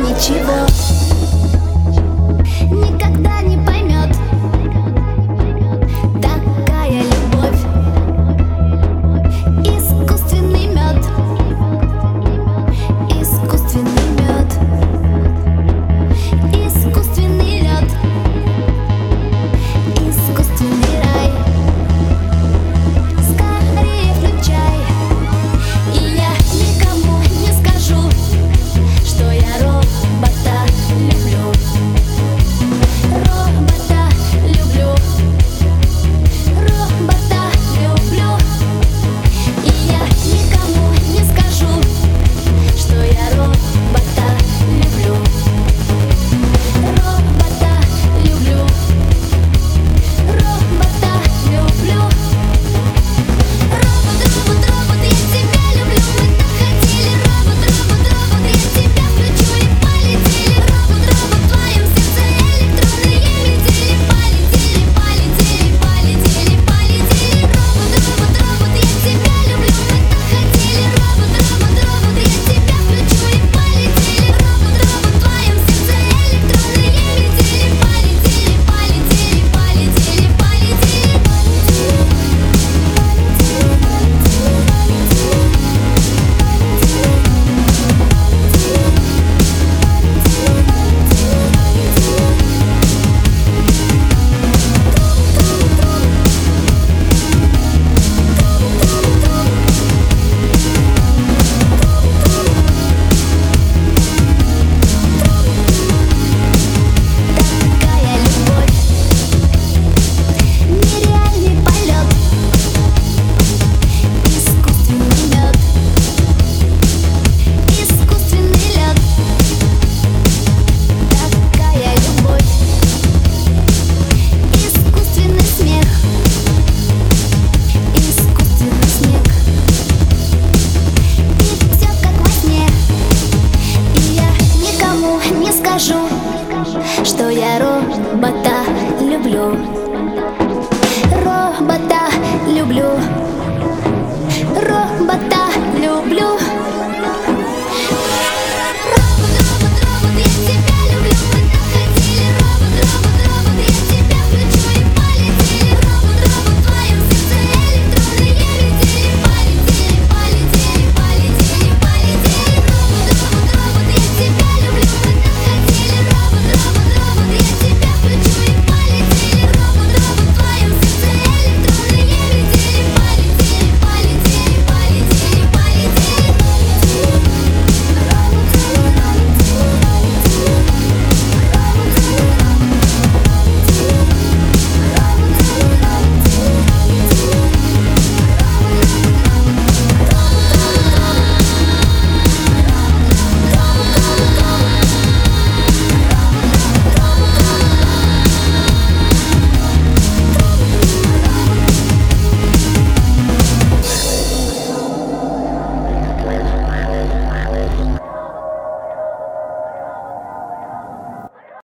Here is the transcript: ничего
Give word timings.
ничего 0.00 0.87